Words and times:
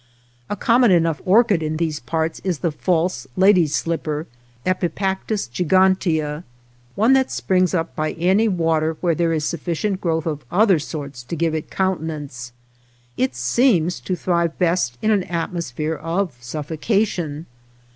A 0.49 0.55
common 0.55 0.89
enough 0.89 1.21
orchid 1.25 1.61
in 1.61 1.77
these 1.77 1.99
parts 1.99 2.41
is 2.43 2.57
the 2.65 2.71
false 2.71 3.27
lady's 3.35 3.75
slipper 3.75 4.25
{Epipactis 4.65 5.47
gigantea), 5.47 6.43
one 6.95 7.13
that 7.13 7.29
springs 7.29 7.75
up 7.75 7.95
by 7.95 8.13
any 8.13 8.47
water 8.47 8.97
where 9.01 9.13
there 9.13 9.31
is 9.31 9.45
sufficient 9.45 10.01
growth 10.01 10.25
of 10.25 10.43
other 10.49 10.79
sorts 10.79 11.21
to 11.21 11.35
give 11.35 11.53
it 11.53 11.69
countenance. 11.69 12.51
It 13.15 13.35
seems 13.35 13.99
to 13.99 14.15
thrive 14.15 14.57
best 14.57 14.97
in 15.03 15.11
an 15.11 15.21
atmosphere 15.25 15.93
of 15.97 16.35
suffocation. 16.41 17.45